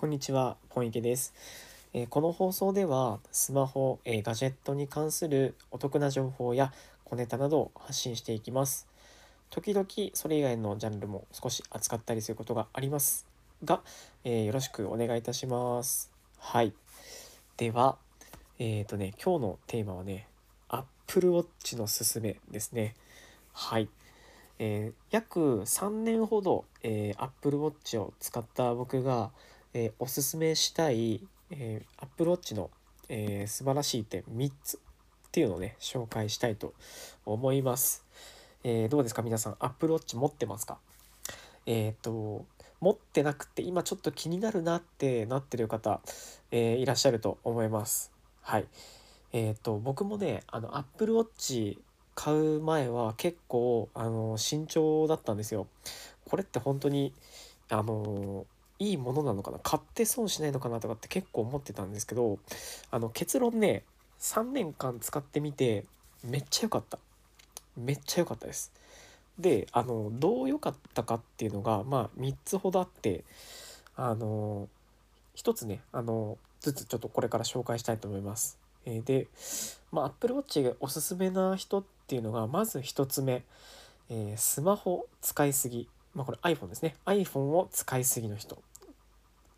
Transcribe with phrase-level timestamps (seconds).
[0.00, 1.34] こんにちは、ポンイケです。
[1.92, 6.72] えーこの放送ではスマホ、えーガジェットに関するお得な情報や
[7.04, 8.86] 小ネタなどを発信していきます。
[9.50, 13.26] 時々それ以外のジャンルも少し扱ったりすることがあります
[13.64, 13.80] が、
[14.22, 16.12] えーよろしくお願いいたします。
[16.38, 16.72] はい。
[17.56, 17.96] では、
[18.60, 20.28] えっ、とね、今日のテーマはね、
[20.68, 22.94] Apple Watch のすすめですね。
[23.52, 23.88] はい。
[24.60, 29.32] えー約3年ほど、えー Apple Watch を使った僕が、
[29.78, 32.68] えーおすすめしたい、えー Apple Watch の、
[33.08, 34.80] えー素晴らしい点3つっ
[35.30, 36.74] ていうのをね紹介したいと
[37.24, 38.04] 思います。
[38.64, 40.78] えーどうですか皆さん Apple Watch 持ってますか？
[41.66, 42.44] えっ、と
[42.80, 46.00] 持ってなくて今ちょっと気になるなってなってる方、
[46.50, 48.10] えーいらっしゃると思います。
[48.42, 48.66] はい。
[49.32, 51.78] えっ、と僕もねあの Apple Watch
[52.16, 55.68] 買う前は結構あの慎重だったんですよ。
[56.24, 57.12] これって本当に
[57.70, 58.44] あの
[58.78, 59.58] いいものなのかな？
[59.58, 62.38] 買って損しないのかなとかって結構思ってたんですけど
[62.90, 63.82] あの結論ね
[64.20, 65.84] 3年間使ってみて
[66.24, 66.98] めっちゃ良かった。
[67.76, 68.72] めっちゃ良かったです。
[69.38, 73.22] であのどう良かったかっていうのがまあ3つほどあって
[73.94, 74.68] あの
[75.36, 78.58] 1つねあのずつちょっとこれから紹介したいと思います。
[78.84, 79.28] えーで、
[79.92, 83.44] まあ、Apple Watch がおすすめな人っていうのがまず1つ目、
[84.10, 85.88] えースマホ使いすぎ。
[86.18, 88.58] まあこれ iPhone ですね iPhone を使いすぎの人っ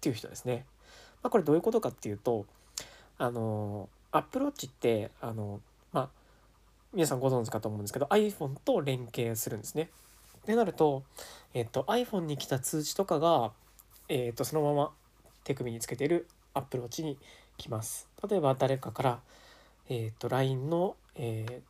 [0.00, 0.64] ていう人ですね。
[1.22, 2.46] まあ、これどういうことかっていうと
[3.18, 5.60] あの Apple Watch ってあの
[5.92, 6.08] まあ
[6.92, 9.90] 皆さんご存知かと思うんですけど iPhone と連携するんですね。
[10.38, 11.02] ってなると、
[11.52, 13.52] えっと、iPhone に来た通知とかが、
[14.08, 14.90] えっと、そのまま
[15.44, 17.18] 手首につけてる Apple Watch に
[17.58, 18.08] 来ます。
[18.28, 19.20] 例えば誰かから、
[19.90, 21.60] えっと、LINE の、えー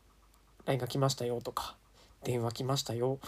[0.65, 1.75] LINE が来ましたよとか
[2.23, 3.19] 電話来ましたよ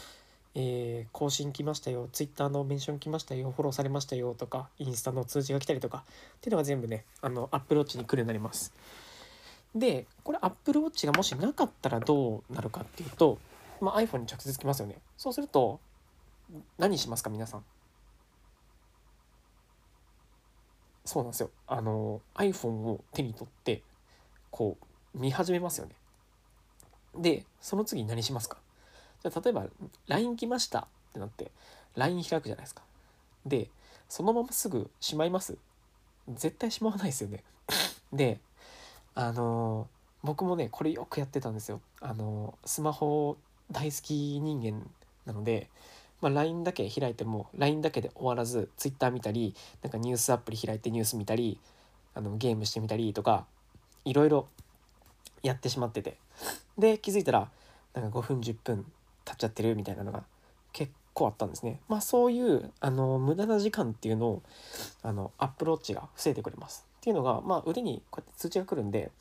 [0.56, 6.04] えー更新来ましたよ、ツイッターのメンション来ましたよ、フォローされましたよとか、インスタの通知が来たりとか、
[6.38, 8.74] っていうのが全部ね、あの、Apple Watch に来るようになります。
[9.76, 13.40] で、これ Apple Watch がもしなかったらどうなるかっていうと、
[13.82, 14.98] まあ、iPhone に直接来ますよね。
[15.18, 15.80] そうすると、
[16.78, 17.64] 何しますか、皆さん？
[21.06, 21.50] そうなんですよ。
[21.68, 23.82] あの、iPhone を手に取って、
[24.52, 24.78] こ
[25.16, 25.96] う、見始めますよね。
[27.16, 28.58] で、その次何しますか？
[29.24, 29.66] じゃ例えば
[30.08, 31.52] LINE 来ましたってなって
[31.96, 32.82] LINE 開くじゃないですか。
[33.46, 33.70] で
[34.10, 35.58] そのまますぐしまいます
[36.30, 37.44] 絶対しまわないですよね。
[38.12, 38.40] で
[39.16, 39.94] あのー
[40.26, 41.82] 僕もねこれよくやってたんですよ。
[42.00, 43.38] あのースマホ
[43.72, 44.90] 大好き人間
[45.26, 45.70] なので、
[46.22, 51.60] まあ、LINE だけ開いても LINE だけで終わらず Twitter 見たりなんかニュースアプリ開いてニュース見たり
[52.14, 53.46] あのゲームしてみたりとか
[54.06, 54.48] いろいろ
[55.42, 56.18] やってしまってて
[56.78, 57.50] で気づいたら
[57.94, 58.86] なんか5分10分
[59.26, 60.24] 経っちゃってるみたいなのが
[60.72, 61.80] 結構あったんですね。
[61.88, 64.44] まあそういうあの無駄な時間っていうのを
[65.02, 66.86] あのアップローチが防いでくれます。
[66.98, 69.12] っていうのがまあ腕にこうやって通知が来るんで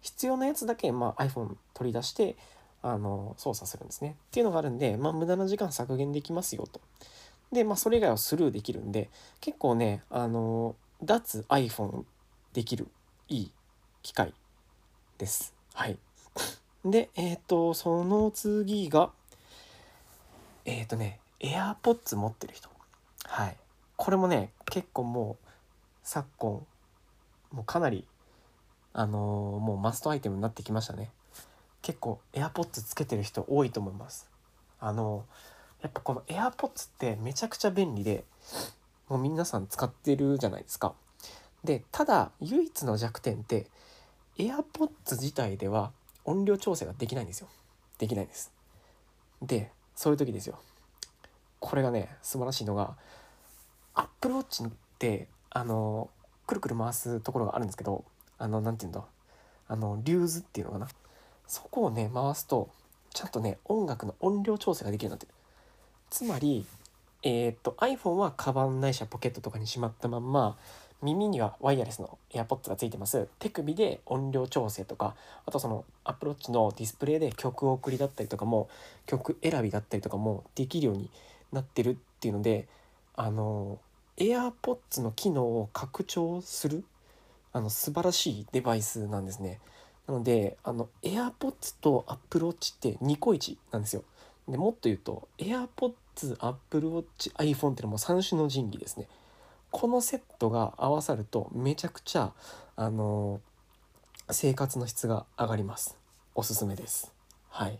[0.00, 2.36] 必要なやつだけ、まあ、iPhone 取り出して
[2.82, 4.16] あの操作するんですね。
[4.28, 6.80] っていうのがあるんで、まあ、無駄な時間削減できますよと。
[7.52, 9.08] でまあそれ以外はスルーできるんで
[9.40, 12.04] 結構ねあの脱 iPhone
[12.52, 12.88] できる
[13.28, 13.52] いい
[14.02, 14.32] 機械
[15.18, 15.54] です。
[15.74, 15.98] はい。
[16.84, 19.10] で、えっ、と、その次が、
[20.70, 22.68] えっ、とね、AirPods 持ってる人。
[23.24, 23.56] はい。
[23.96, 25.48] これもね、結構もう、
[26.02, 26.66] 昨今、
[27.52, 28.06] もうかなり、
[28.92, 31.10] あのーもうマストアイテムになってきましたね。
[31.80, 34.28] 結構 AirPods つけてる人多いと思います。
[34.78, 38.24] あのーやっぱこの AirPods ってめちゃくちゃ便利で、
[39.08, 40.92] もう皆さん使ってるじゃないですか。
[41.64, 43.68] で、ただ、唯一の弱点って、
[44.36, 45.92] AirPods 自体では
[46.24, 47.48] 音量調整ができないんですよ。
[47.98, 48.52] できないんです。
[49.40, 50.60] で、そういう時ですよ。
[51.58, 52.94] これがね、素晴らしいのが、
[53.94, 56.08] Apple Watch って、あの、
[56.46, 58.04] くるくる回すところがあるんですけど、
[58.38, 59.02] あの、なんていうんだ、
[59.66, 60.88] あの、リューズっていうのかな。
[61.48, 62.70] そこをね、回すと、
[63.12, 65.32] ちゃんとね、音楽の音量調整ができるようになってる。
[66.10, 66.64] つまり、
[67.24, 70.56] えーっと、iPhone はカバンないしはポケットとかにしまったまんま、
[71.02, 73.28] 耳にはワイヤレスの AirPods がついてます。
[73.38, 75.14] 手首で音量調整とか
[75.46, 78.68] あとその Apple Watch のディスプレイで曲送りだったりとかも
[79.06, 81.10] 曲選びだったりとかもできるように
[81.52, 82.66] なってるっていうので
[83.14, 83.78] あの
[84.16, 86.84] AirPods の機能を拡張する
[87.52, 89.60] あの素晴らしいデバイスなんですね。
[90.06, 94.02] なのであの AirPods と Apple Watch って2個1なんですよ。
[94.48, 99.06] でもっと言うと AirPods、Apple Watch、iPhone っていうのも3種の神器ですね。
[99.70, 102.32] このセットが合わさるとめちゃくちゃ
[102.76, 103.40] あの
[104.30, 105.96] 生活の質が上がります
[106.34, 107.12] おすすめです
[107.50, 107.78] はい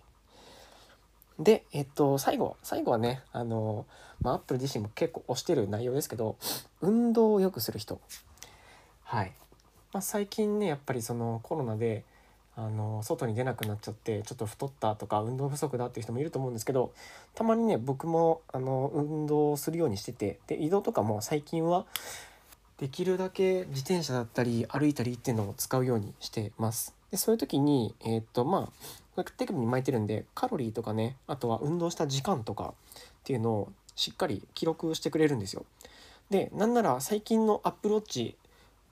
[1.38, 3.86] で、えっと、最後、最後はね、あの、
[4.20, 6.36] まあ、アップル自身も結構推してる内容ですけど、
[6.80, 8.00] 運動を良くする人。
[9.04, 9.32] はい。
[9.92, 12.04] まあ、最近ね、やっぱりそのコロナで、
[12.58, 16.92] あの外に出なくなっちゃってちょっと太ったとか運動不足だっていう人もいると思うんですけど
[17.36, 21.86] たまにね僕もあの運動するようにしててで移動とかも最近は
[22.78, 26.94] できるだけ自転車だったり歩いたりっていうのを使うようにしてます。
[27.12, 28.70] でそういう時にえー、っとま
[29.16, 35.64] あ手首に巻いてるんでカロリーとかねあとは運動した時間とかっていうのをしっかり記録してくれるんですよ。
[36.30, 38.36] でなんなら最近のアップローチ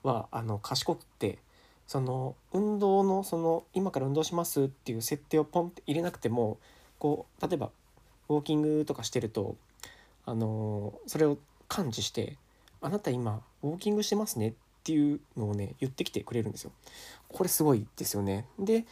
[0.03, 1.39] はあの賢くて
[1.87, 6.57] その運動のその今から運動しますっていう設定をポンって入れなくても
[6.99, 7.71] こう例えば
[8.29, 9.55] ウォーキングとかしてると
[10.25, 11.37] あのそれを
[11.67, 12.37] 感知して
[12.81, 14.53] 「あなた今ウォーキングしてますね」っ
[14.83, 16.71] ていうのをね言ってきてくれるんですよ。
[17.29, 18.45] これすごいですよね。
[18.59, 18.85] で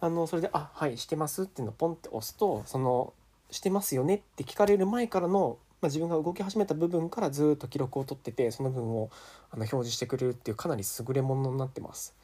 [0.00, 3.12] あのそれで「あはいしてます」っていうのをポンって押すとその
[3.50, 9.10] 「してますよね」って聞かれる前からのま、自分が動き始めた部分からずっと記録を取っててその分を
[9.50, 12.14] あの表示してくれるっていうかなり優れものになってます。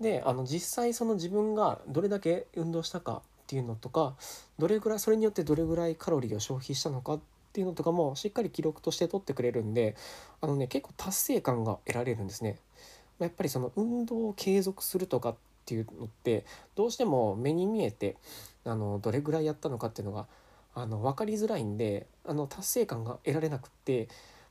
[0.00, 4.14] であの実際その自分がどれだけ運動したかっていうのとか
[4.58, 7.20] どれぐらいそれによってどれぐらいカロリーを消費したのかっ
[7.52, 9.96] ていうのとかもしっかり記録として取ってくれるんで
[10.40, 12.58] あのね結構達成感が得られるんですね。
[13.18, 15.34] やっぱりその運動を継続するとかっ
[15.64, 16.44] ていうのって
[16.74, 18.16] どうしても目に見えて
[18.64, 20.26] あのどれぐらいやったのかっていうのが
[20.74, 24.08] あの分かりづらいんであの達成感が得られなくって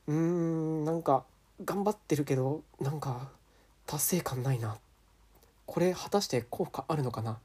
[0.08, 1.24] うーんなんか
[1.64, 3.28] 頑張ってるけどなんか
[3.86, 4.76] 達成感ないなっ
[5.66, 7.38] これ果たして効果あるのかな？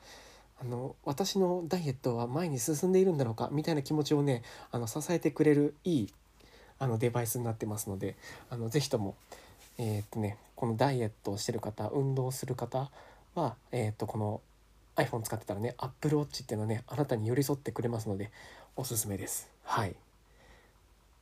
[0.62, 3.50] あの私のダイエットは前に進んでいるんだろうか？
[3.52, 6.14] みたいな気持ちをねあの支えてくれるいい
[6.78, 8.16] あのデバイスになってますので
[8.50, 9.16] あのぜひとも、
[9.78, 12.90] えー、っとね、このダイエットをしてる方運動する方
[13.34, 14.42] は、えー、っとこの
[14.96, 18.30] iPhone 使ってたらね Apple Watch っていうのはねあなたに寄り添ってくれますので
[18.76, 19.50] おすすめです。
[19.64, 19.92] はい。
[19.92, 19.94] っ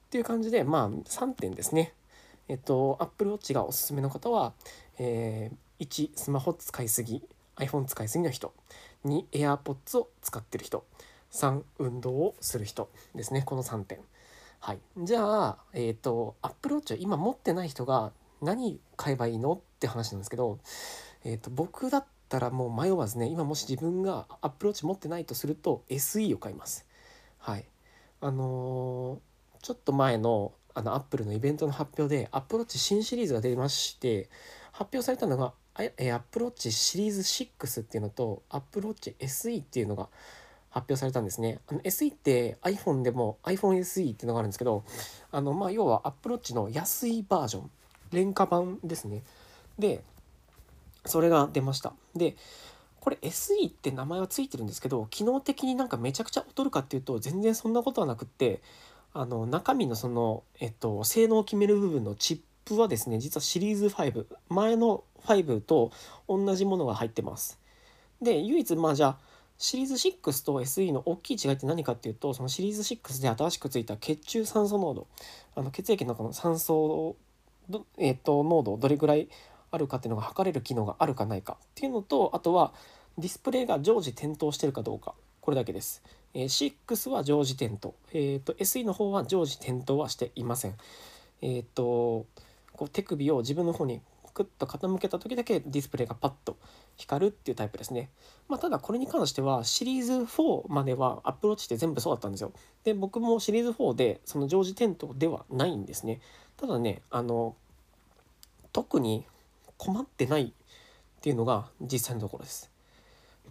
[0.09, 1.93] ていう感じでまあ3点ですね。
[2.49, 4.53] えっと Apple Watch がおすすめの方は、
[4.97, 7.23] えー1スマホ使いすぎ。
[7.57, 8.53] iPhone 使いすぎの人。
[9.05, 10.85] 2 AirPods を使ってる人。
[11.31, 12.89] 3運動をする人。
[13.15, 13.43] ですね。
[13.43, 13.99] この3点。
[14.59, 14.79] はい。
[14.97, 18.11] じゃあえっ、ー、と Apple Watch を今持ってない人が
[18.41, 20.59] 何買えばいいのって話なんですけど、
[21.23, 26.85] えーと、僕だったらもう迷わずね今もし自分が Apple Watch 持ってないとすると SE を買います。
[27.37, 27.65] はい。
[28.21, 34.29] あのー、ちょっと前のあのアップルのイベントの発表で Apple Watch 新シリーズが出まして
[34.71, 35.53] 発表されたのが
[35.83, 40.07] え Apple Watch シリーズ6っていうのと Apple Watch SE っていうのが
[40.71, 41.59] 発表されたんですね。
[41.67, 44.83] あの SE って iPhone でも iPhone SE っていうのがあるんですけど、
[45.31, 47.71] あのまあ要は Apple Watch の安いバージョン、
[48.11, 49.23] 廉価版ですね。
[49.77, 50.03] で、
[51.05, 51.93] それが出ました。
[52.15, 52.35] で、
[52.99, 58.61] これ SE って名前は付いてるんですけど、機能的になんかめちゃくちゃ劣るかっていうと全然そんなことはなくって、
[59.13, 65.91] あの中身のその、えっと、性能を決める部分のチップはですね、実はシリーズ5、前の5と
[66.27, 67.59] 同じものが入ってます。
[68.21, 69.17] で、唯一、まあじゃあ、
[69.57, 75.07] シリーズ6と SE の大きい違いって何かっていうと、そのシリーズ6で新しくついた血中酸素濃度、
[75.55, 77.17] あの血液の中の酸素、
[77.97, 79.27] えー、と濃度どれぐらい
[79.71, 82.73] あるかっていうのが測れる機能があるかないかっていうのと、あとは
[83.17, 86.03] ディスプレイが常時点灯してるかどうか、これだけです。
[86.33, 90.75] えー、6は常時点灯、えーと、SE の方は常時点灯はしていません。
[91.41, 92.25] えっ、ー、と、
[92.79, 93.99] こう手首を自分の方に
[94.33, 96.55] クッと傾けた時だけディスプレイがパッと
[96.95, 98.09] 光るっていうタイプですね。
[98.47, 102.53] まあ、ただこれに関してはシリーズ4まではアプローチって全部そうだったんですよ。
[102.85, 106.21] で僕もシリーズ4でその常時点灯ではないんですね。
[106.55, 107.53] ただねあの
[108.71, 109.25] 特に
[109.75, 110.51] 困ってないっ
[111.19, 112.71] ていうのが実際のところです。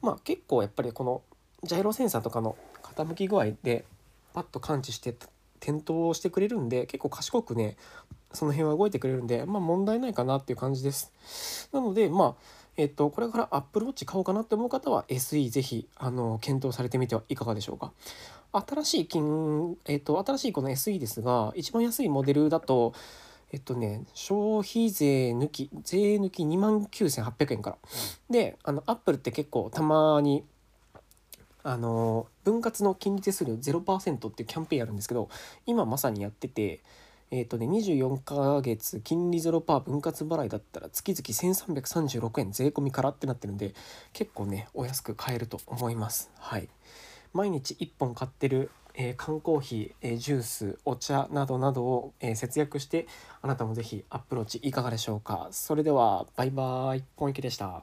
[0.00, 1.20] まあ結構やっぱりこの
[1.64, 3.84] ジャイロセンサーとかの傾き具合で
[4.32, 5.14] パッと感知して
[5.60, 7.76] 点灯をしてくれるんで結構賢くね
[8.32, 11.68] その辺は動いてくれるんで、まあ問題ないかなっていう感じです。
[11.72, 12.42] なので、まあ、
[12.76, 17.92] えっと、これから Apple Watch 買おうかなって思う方は SE ぜひ、あの、検討されてみてはいかがでしょうか。
[18.52, 22.94] 新しい金、えっと、新しいこの SE ですが、一番安いモデルだと、
[23.50, 27.76] えっとね、消費税抜き、税抜き29,800円から。
[28.30, 30.44] で、あの、Apple って結構たまに、
[31.62, 35.28] あの、分割の金利手数料0%っていうキャンペーンやるんですけど、
[35.66, 36.80] 今まさにやってて、
[37.30, 43.74] えっ、ー、とね、24ヶ月金利0%分割払いだったら月々1336円税込みからってなってるんで、
[44.12, 46.30] 結構ね、お安く買えると思います。
[46.38, 46.68] はい。
[47.32, 53.06] 毎日1本買ってる、えー、缶コーヒー、えー、ジュース、お茶などなどを、えー、節約して、
[53.42, 55.48] あなたもぜひアプローチいかがでしょうか。
[55.50, 57.82] それでは、バイバーイ、ポンイケでした。